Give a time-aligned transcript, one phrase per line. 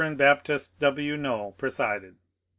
[0.17, 1.15] Baptist W.
[1.15, 2.15] Noel presided.